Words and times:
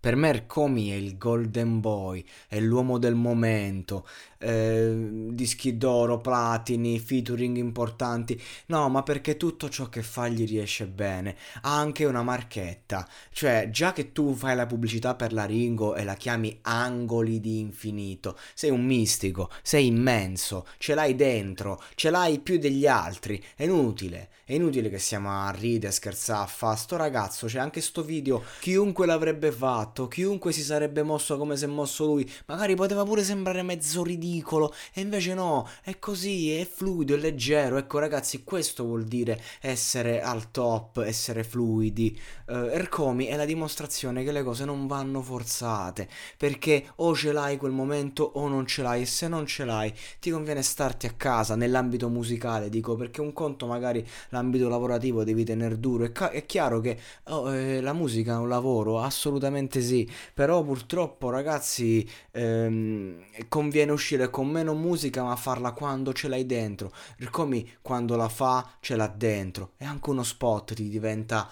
Per 0.00 0.14
me 0.14 0.28
Ercomi 0.28 0.90
è 0.90 0.94
il 0.94 1.18
golden 1.18 1.80
boy, 1.80 2.24
è 2.46 2.60
l'uomo 2.60 2.98
del 2.98 3.16
momento, 3.16 4.06
eh, 4.38 5.08
dischi 5.30 5.76
d'oro, 5.76 6.18
platini, 6.20 7.00
featuring 7.00 7.56
importanti. 7.56 8.40
No, 8.66 8.88
ma 8.88 9.02
perché 9.02 9.36
tutto 9.36 9.68
ciò 9.68 9.88
che 9.88 10.02
fa 10.02 10.28
gli 10.28 10.46
riesce 10.46 10.86
bene. 10.86 11.36
Ha 11.62 11.76
anche 11.76 12.04
una 12.04 12.22
marchetta. 12.22 13.08
Cioè, 13.32 13.70
già 13.70 13.92
che 13.92 14.12
tu 14.12 14.34
fai 14.34 14.54
la 14.54 14.66
pubblicità 14.66 15.16
per 15.16 15.32
la 15.32 15.44
Ringo 15.44 15.96
e 15.96 16.04
la 16.04 16.14
chiami 16.14 16.58
angoli 16.62 17.40
di 17.40 17.58
infinito, 17.58 18.38
sei 18.54 18.70
un 18.70 18.84
mistico, 18.84 19.50
sei 19.62 19.86
immenso, 19.86 20.66
ce 20.78 20.94
l'hai 20.94 21.16
dentro, 21.16 21.82
ce 21.96 22.10
l'hai 22.10 22.38
più 22.38 22.58
degli 22.58 22.86
altri. 22.86 23.42
È 23.56 23.64
inutile. 23.64 24.28
È 24.48 24.54
inutile 24.54 24.88
che 24.88 24.98
siamo 24.98 25.30
a 25.30 25.50
ridere, 25.50 25.92
scherzare, 25.92 26.44
a 26.44 26.46
fa 26.46 26.74
sto 26.74 26.96
ragazzo, 26.96 27.46
c'è 27.48 27.58
anche 27.58 27.82
sto 27.82 28.02
video, 28.02 28.42
chiunque 28.60 29.04
l'avrebbe 29.04 29.52
fatto, 29.52 29.87
chiunque 30.08 30.52
si 30.52 30.62
sarebbe 30.62 31.02
mosso 31.02 31.36
come 31.36 31.56
se 31.56 31.66
mosso 31.66 32.06
lui, 32.06 32.28
magari 32.46 32.74
poteva 32.74 33.04
pure 33.04 33.22
sembrare 33.22 33.62
mezzo 33.62 34.02
ridicolo, 34.02 34.74
e 34.92 35.02
invece 35.02 35.34
no, 35.34 35.68
è 35.82 35.98
così, 35.98 36.54
è 36.54 36.66
fluido, 36.66 37.14
è 37.14 37.18
leggero, 37.18 37.76
ecco 37.76 37.98
ragazzi, 37.98 38.42
questo 38.42 38.84
vuol 38.84 39.04
dire 39.04 39.40
essere 39.60 40.22
al 40.22 40.50
top, 40.50 41.02
essere 41.04 41.44
fluidi. 41.44 42.18
Uh, 42.46 42.70
Ercomi 42.70 43.26
è 43.26 43.36
la 43.36 43.44
dimostrazione 43.44 44.24
che 44.24 44.32
le 44.32 44.42
cose 44.42 44.64
non 44.64 44.86
vanno 44.86 45.20
forzate, 45.20 46.08
perché 46.36 46.92
o 46.96 47.14
ce 47.14 47.32
l'hai 47.32 47.58
quel 47.58 47.72
momento 47.72 48.22
o 48.22 48.48
non 48.48 48.66
ce 48.66 48.82
l'hai, 48.82 49.02
e 49.02 49.06
se 49.06 49.28
non 49.28 49.44
ce 49.46 49.66
l'hai 49.66 49.92
ti 50.20 50.30
conviene 50.30 50.62
starti 50.62 51.06
a 51.06 51.12
casa, 51.14 51.54
nell'ambito 51.54 52.08
musicale, 52.08 52.70
dico, 52.70 52.96
perché 52.96 53.20
un 53.20 53.34
conto 53.34 53.66
magari 53.66 54.06
la 54.30 54.38
l'ambito 54.38 54.68
lavorativo 54.68 55.24
devi 55.24 55.44
tenere 55.44 55.78
duro. 55.78 56.04
È, 56.04 56.12
ca- 56.12 56.30
è 56.30 56.46
chiaro 56.46 56.80
che 56.80 56.98
oh, 57.24 57.54
eh, 57.54 57.80
la 57.80 57.92
musica 57.92 58.34
è 58.34 58.36
un 58.36 58.48
lavoro, 58.48 59.00
assolutamente 59.00 59.77
sì, 59.80 60.10
però 60.34 60.62
purtroppo 60.62 61.30
ragazzi 61.30 62.08
ehm, 62.32 63.24
conviene 63.48 63.92
uscire 63.92 64.30
con 64.30 64.48
meno 64.48 64.74
musica 64.74 65.22
ma 65.22 65.36
farla 65.36 65.72
quando 65.72 66.12
ce 66.12 66.28
l'hai 66.28 66.46
dentro. 66.46 66.92
Come 67.30 67.64
quando 67.82 68.16
la 68.16 68.28
fa 68.28 68.76
ce 68.80 68.96
l'ha 68.96 69.08
dentro. 69.08 69.72
E 69.76 69.84
anche 69.84 70.10
uno 70.10 70.22
spot 70.22 70.74
ti 70.74 70.88
diventa 70.88 71.48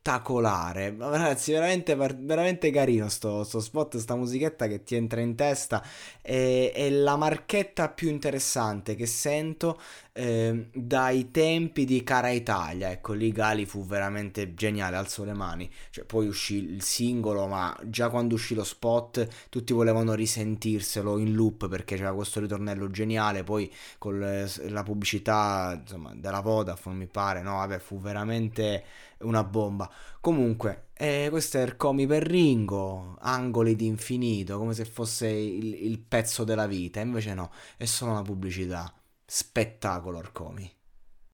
spettacolare. 0.00 0.94
Ragazzi, 0.98 1.52
veramente, 1.52 1.94
veramente 1.94 2.70
carino 2.70 3.08
sto, 3.08 3.44
sto 3.44 3.60
spot, 3.60 3.98
sta 3.98 4.16
musichetta 4.16 4.66
che 4.66 4.82
ti 4.82 4.96
entra 4.96 5.20
in 5.20 5.34
testa. 5.34 5.84
È, 6.22 6.72
è 6.74 6.90
la 6.90 7.16
marchetta 7.16 7.88
più 7.90 8.08
interessante 8.08 8.94
che 8.94 9.06
sento 9.06 9.78
eh, 10.12 10.68
dai 10.72 11.30
tempi 11.30 11.84
di 11.84 12.02
Cara 12.02 12.30
Italia. 12.30 12.90
Ecco, 12.90 13.12
lì 13.12 13.30
Gali 13.30 13.66
fu 13.66 13.84
veramente 13.84 14.54
geniale, 14.54 14.96
alzo 14.96 15.24
le 15.24 15.34
mani. 15.34 15.70
Cioè, 15.90 16.04
poi 16.04 16.26
uscì 16.26 16.56
il 16.56 16.82
singolo, 16.82 17.46
ma 17.46 17.76
già 17.84 18.08
quando 18.08 18.34
uscì 18.34 18.54
lo 18.54 18.64
spot 18.64 19.48
tutti 19.50 19.72
volevano 19.74 20.14
risentirselo 20.14 21.18
in 21.18 21.34
loop 21.34 21.68
perché 21.68 21.96
c'era 21.96 22.12
questo 22.14 22.40
ritornello 22.40 22.90
geniale. 22.90 23.44
Poi 23.44 23.70
con 23.98 24.18
la 24.18 24.82
pubblicità 24.82 25.78
insomma, 25.78 26.14
della 26.14 26.40
Vodafone, 26.40 26.96
mi 26.96 27.06
pare, 27.06 27.42
no? 27.42 27.56
Vabbè, 27.56 27.78
fu 27.78 28.00
veramente 28.00 28.84
una 29.20 29.44
bomba. 29.44 29.89
Comunque, 30.20 30.88
eh, 30.94 31.28
questo 31.30 31.58
è 31.58 31.62
Ercomi 31.62 32.06
per 32.06 32.22
Ringo, 32.22 33.16
angoli 33.20 33.76
di 33.76 33.86
infinito, 33.86 34.58
come 34.58 34.74
se 34.74 34.84
fosse 34.84 35.28
il, 35.28 35.74
il 35.74 35.98
pezzo 36.00 36.44
della 36.44 36.66
vita. 36.66 37.00
Invece 37.00 37.34
no, 37.34 37.50
è 37.76 37.84
solo 37.84 38.12
una 38.12 38.22
pubblicità. 38.22 38.92
Spettacolo 39.24 40.18
Ercomi. 40.18 40.79